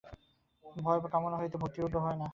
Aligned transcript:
ভয় 0.65 0.99
বা 0.99 1.07
কামনা 1.09 1.35
হইতে 1.37 1.57
ভক্তির 1.57 1.85
উদ্ভব 1.85 2.03
হয় 2.05 2.17
না। 2.17 2.27